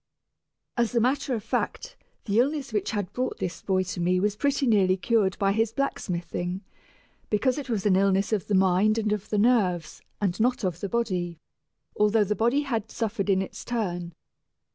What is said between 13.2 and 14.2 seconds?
in its turn.